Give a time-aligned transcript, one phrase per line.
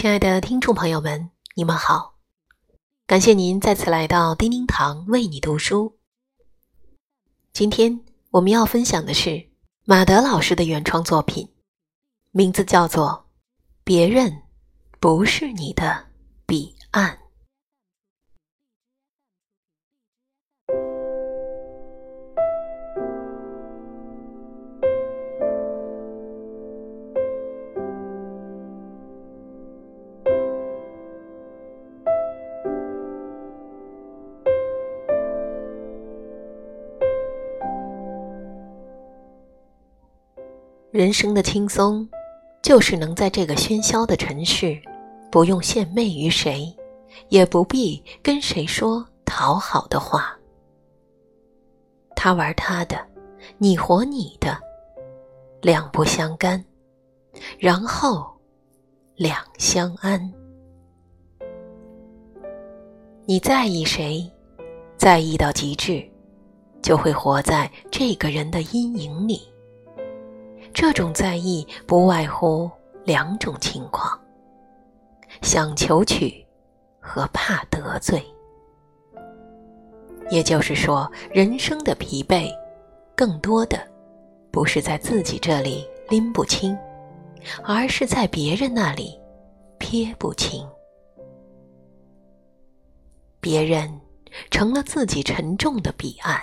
[0.00, 2.14] 亲爱的听众朋友们，你们好！
[3.06, 5.98] 感谢您再次来到叮叮堂为你读书。
[7.52, 8.00] 今天
[8.30, 9.50] 我们要分享的是
[9.84, 11.52] 马德老师的原创作品，
[12.30, 13.26] 名字叫做
[13.84, 14.44] 《别人
[14.98, 16.06] 不是你的
[16.46, 17.14] 彼岸》。
[41.00, 42.06] 人生的轻松，
[42.60, 44.78] 就是能在这个喧嚣的尘世，
[45.32, 46.70] 不用献媚于谁，
[47.30, 50.38] 也不必跟谁说讨好的话。
[52.14, 53.02] 他玩他的，
[53.56, 54.58] 你活你的，
[55.62, 56.62] 两不相干，
[57.58, 58.30] 然后
[59.16, 60.20] 两相安。
[63.24, 64.30] 你在意谁，
[64.98, 66.06] 在意到极致，
[66.82, 69.49] 就会活在这个人的阴影里。
[70.72, 72.70] 这种在意不外乎
[73.04, 74.18] 两种情况：
[75.42, 76.46] 想求取
[77.00, 78.24] 和怕得罪。
[80.30, 82.48] 也就是说，人生的疲惫，
[83.16, 83.78] 更多的
[84.52, 86.78] 不是在自己这里拎不清，
[87.64, 89.18] 而是在别人那里
[89.78, 90.64] 撇不清。
[93.40, 94.00] 别人
[94.50, 96.40] 成了自己沉重的彼岸，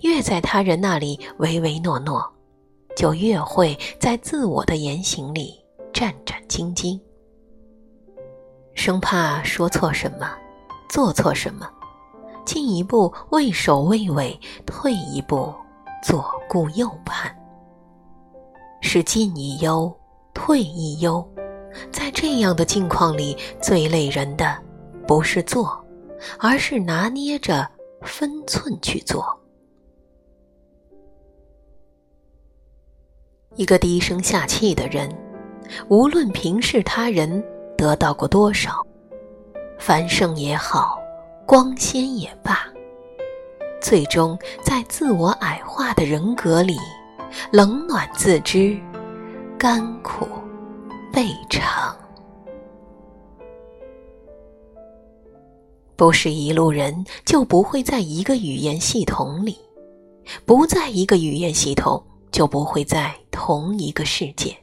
[0.00, 2.33] 越在他人那里唯唯诺诺。
[2.96, 7.00] 就越会在自我的言行里战战兢兢，
[8.74, 10.30] 生怕说错什么，
[10.88, 11.68] 做错什么，
[12.44, 15.52] 进一步畏首畏尾，退一步
[16.02, 17.34] 左顾右盼，
[18.80, 19.92] 是进一忧，
[20.32, 21.26] 退一忧。
[21.90, 24.56] 在这样的境况里，最累人的
[25.08, 25.84] 不是做，
[26.38, 27.68] 而是拿捏着
[28.02, 29.26] 分寸去做。
[33.56, 35.08] 一个低声下气的人，
[35.88, 37.42] 无论平视他人
[37.76, 38.84] 得到过多少，
[39.78, 40.98] 繁盛也好，
[41.46, 42.66] 光鲜也罢，
[43.80, 46.76] 最终在自我矮化的人格里，
[47.52, 48.76] 冷暖自知，
[49.56, 50.26] 甘苦
[51.12, 51.96] 备尝。
[55.94, 59.56] 不是一路人，就不会在一个语言系统里，
[60.44, 62.02] 不在一个语言系统。
[62.34, 64.56] 就不会在同一个世界。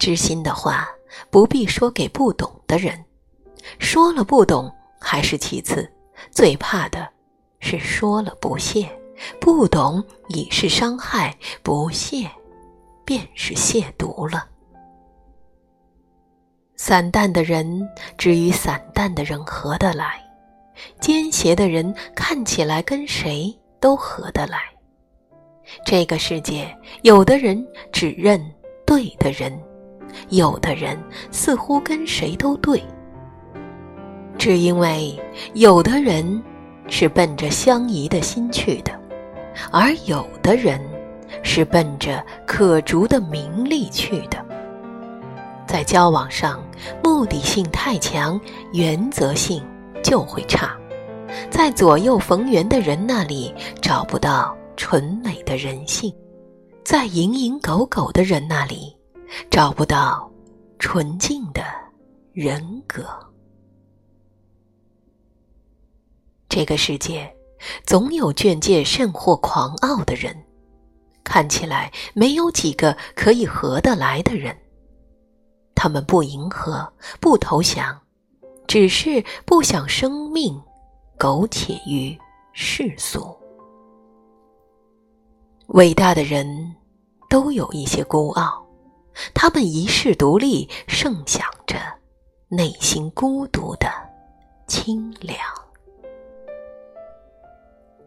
[0.00, 0.88] 知心的话
[1.30, 3.04] 不必说给不懂的人，
[3.78, 4.70] 说了不懂
[5.00, 5.88] 还是其次，
[6.32, 7.08] 最怕的
[7.60, 8.88] 是说了不屑。
[9.40, 12.30] 不懂已是伤害，不屑
[13.04, 14.46] 便是亵渎了。
[16.76, 20.22] 散淡的人只与散淡的人合得来，
[21.00, 24.60] 奸邪的人看起来跟谁都合得来。
[25.84, 26.68] 这个世界，
[27.02, 28.40] 有的人只认
[28.86, 29.52] 对的人，
[30.30, 30.98] 有的人
[31.30, 32.82] 似乎跟谁都对。
[34.36, 35.18] 只因为
[35.54, 36.42] 有的人
[36.88, 38.92] 是奔着相宜的心去的，
[39.72, 40.80] 而有的人
[41.42, 44.38] 是奔着可逐的名利去的。
[45.66, 46.62] 在交往上，
[47.02, 48.40] 目的性太强，
[48.72, 49.62] 原则性
[50.02, 50.74] 就会差，
[51.50, 54.56] 在左右逢源的人那里找不到。
[54.78, 56.14] 纯美的人性，
[56.84, 58.96] 在蝇营狗苟的人那里
[59.50, 60.32] 找不到
[60.78, 61.64] 纯净的
[62.32, 63.04] 人格。
[66.48, 67.28] 这个世界
[67.84, 70.34] 总有眷戒甚或狂傲的人，
[71.24, 74.56] 看起来没有几个可以合得来的人。
[75.74, 76.90] 他们不迎合，
[77.20, 78.00] 不投降，
[78.68, 80.58] 只是不想生命
[81.18, 82.16] 苟且于
[82.52, 83.36] 世俗。
[85.68, 86.74] 伟大的人
[87.28, 88.66] 都有一些孤傲，
[89.34, 91.76] 他们一世独立，盛享着
[92.48, 93.86] 内心孤独的
[94.66, 95.38] 清凉。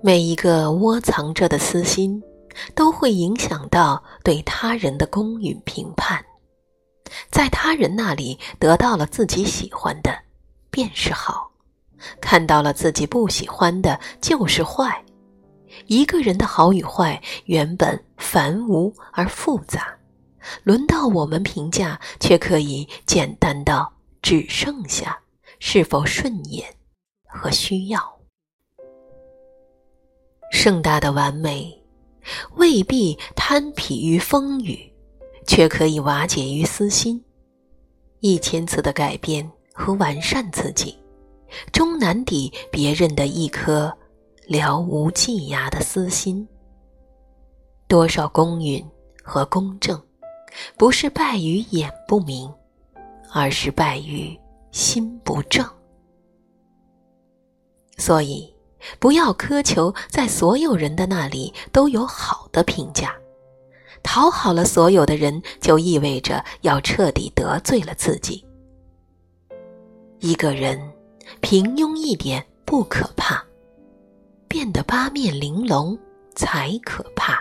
[0.00, 2.22] 每一个窝藏着的私心，
[2.76, 6.24] 都会影响到对他人的公允评判。
[7.28, 10.16] 在他人那里得到了自己喜欢的，
[10.70, 11.50] 便是好；
[12.20, 15.04] 看到了自己不喜欢的，就是坏。
[15.86, 19.96] 一个人的好与坏原本繁无而复杂，
[20.64, 23.92] 轮到我们评价，却可以简单到
[24.22, 25.18] 只剩下
[25.58, 26.68] 是否顺眼
[27.26, 28.18] 和需要。
[30.50, 31.78] 盛大的完美
[32.56, 34.92] 未必贪疲于风雨，
[35.46, 37.22] 却可以瓦解于私心。
[38.20, 40.98] 一千次的改变和完善自己，
[41.72, 43.96] 终难抵别人的一颗
[44.48, 46.48] 了无际涯的私心。
[47.86, 48.84] 多少公允
[49.22, 50.02] 和公正，
[50.78, 52.50] 不是败于眼不明，
[53.30, 54.34] 而是败于
[54.72, 55.64] 心不正。
[57.98, 58.54] 所以，
[58.98, 63.14] 不要苛求在所有人的那里都有好的评价。
[64.02, 68.42] 讨好了所有的人，就意味着要彻底得罪了自己。
[70.20, 70.80] 一个人
[71.40, 73.44] 平庸一点不可怕，
[74.48, 75.96] 变得八面玲珑
[76.34, 77.38] 才可怕。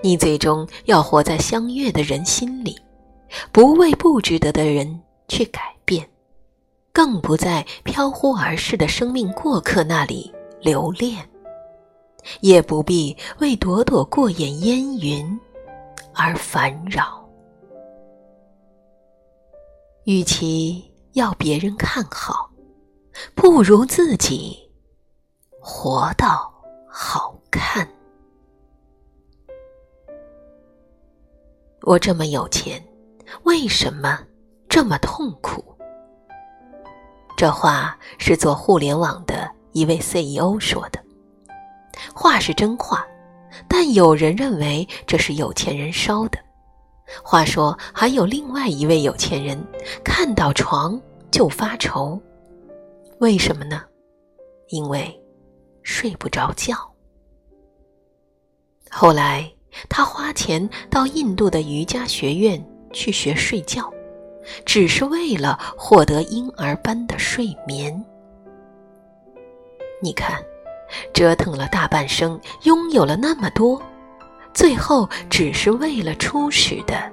[0.00, 2.78] 你最终要活在相悦的人心里，
[3.50, 6.08] 不为不值得的人去改变，
[6.92, 11.28] 更不在飘忽而逝的生命过客那里留恋。
[12.40, 15.40] 也不必为朵朵过眼烟云
[16.14, 17.28] 而烦扰。
[20.04, 22.48] 与其要别人看好，
[23.34, 24.61] 不如自己
[25.64, 26.52] 活到
[26.88, 27.88] 好看。
[31.82, 32.84] 我这么有钱，
[33.44, 34.18] 为什么
[34.68, 35.64] 这么痛苦？
[37.36, 41.00] 这话是做互联网的一位 CEO 说的。
[42.12, 43.06] 话是真话，
[43.68, 46.38] 但有人认为这是有钱人烧的。
[47.22, 49.64] 话说，还有另外一位有钱人，
[50.04, 51.00] 看到床
[51.30, 52.20] 就发愁，
[53.20, 53.80] 为什么呢？
[54.68, 55.21] 因为
[55.82, 56.76] 睡不着觉。
[58.90, 59.50] 后来，
[59.88, 62.62] 他花钱到印度的瑜伽学院
[62.92, 63.92] 去学睡觉，
[64.64, 68.04] 只是为了获得婴儿般的睡眠。
[70.00, 70.42] 你看。
[71.14, 73.80] 折腾了大半生，拥有了那么多，
[74.52, 77.10] 最后只是为了初始的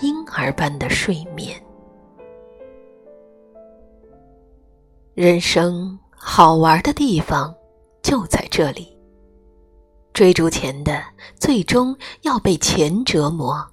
[0.00, 1.60] 婴儿般的睡眠。
[5.14, 7.52] 人生好玩的地方
[8.02, 8.96] 就在这里。
[10.12, 11.02] 追逐钱的，
[11.38, 13.64] 最终要被钱折磨。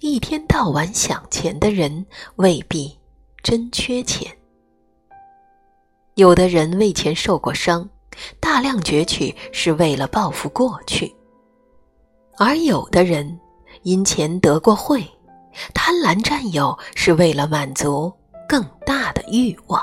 [0.00, 2.04] 一天到晚想钱的人，
[2.36, 2.98] 未必
[3.42, 4.30] 真缺钱。
[6.14, 7.88] 有的人为钱受过伤。
[8.38, 11.10] 大量攫取是为了报复过去，
[12.36, 13.40] 而有的人
[13.84, 15.02] 因钱得过贿，
[15.72, 18.12] 贪婪占有是为了满足
[18.46, 19.82] 更大的欲望。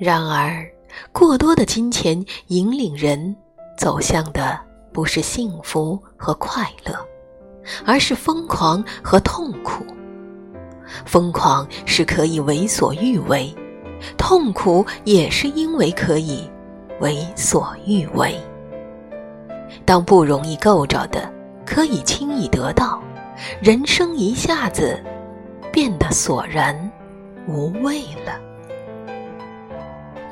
[0.00, 0.66] 然而，
[1.12, 3.36] 过多的金钱引领人
[3.76, 4.58] 走向的
[4.94, 6.98] 不是幸福和快乐，
[7.84, 9.84] 而是疯狂和痛苦。
[11.04, 13.54] 疯狂是可以为所欲为。
[14.16, 16.50] 痛苦也是因为可以
[17.00, 18.34] 为所欲为。
[19.84, 21.30] 当不容易够着的
[21.66, 23.02] 可以轻易得到，
[23.60, 24.98] 人生一下子
[25.70, 26.90] 变得索然
[27.46, 28.40] 无味了。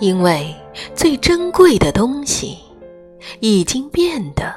[0.01, 0.55] 因为
[0.95, 2.59] 最珍贵的东西
[3.41, 4.55] 已经变得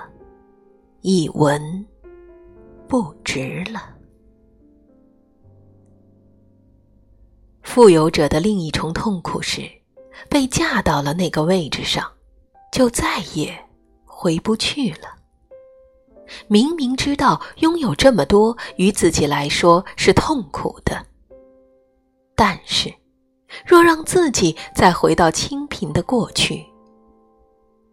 [1.01, 1.85] 一文
[2.87, 3.95] 不值了。
[7.63, 9.61] 富有者的另一重痛苦是，
[10.29, 12.05] 被架到了那个位置上，
[12.71, 13.57] 就再也
[14.05, 15.07] 回不去了。
[16.47, 21.03] 明明知道拥有这么多于自己来说是痛苦的，
[22.35, 22.93] 但是，
[23.65, 26.65] 若让自己再回到清贫的过去，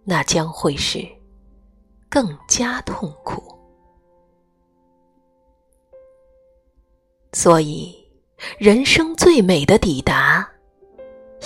[0.04, 1.06] 那将会是
[2.08, 3.42] 更加痛苦。
[7.32, 7.96] 所以。
[8.56, 10.48] 人生最美的抵达，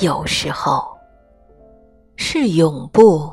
[0.03, 0.95] 有时候
[2.17, 3.33] 是永不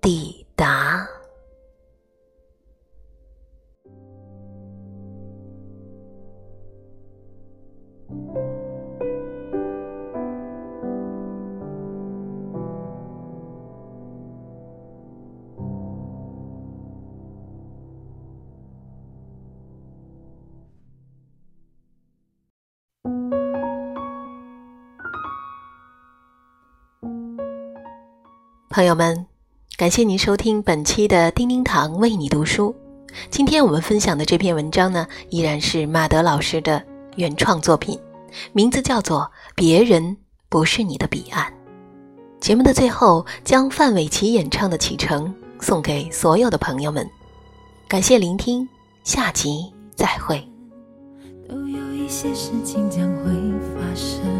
[0.00, 1.04] 抵达。
[28.72, 29.26] 朋友们，
[29.76, 32.72] 感谢您收听本期的叮叮堂为你读书。
[33.28, 36.80] 今天我们分享的这篇文章呢，依然是马德老师的
[37.16, 37.98] 原创作品，
[38.52, 39.22] 名字叫做
[39.56, 40.16] 《别人
[40.48, 41.44] 不是你的彼岸》。
[42.38, 45.26] 节目的最后，将范玮琪演唱的《启程》
[45.60, 47.04] 送给所有的朋友们。
[47.88, 48.68] 感谢聆听，
[49.02, 49.64] 下集
[49.96, 50.40] 再会。
[51.48, 53.32] 都有一些事情将会
[53.74, 54.39] 发生。